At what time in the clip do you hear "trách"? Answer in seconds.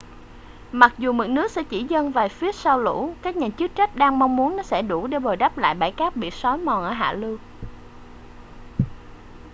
3.75-3.95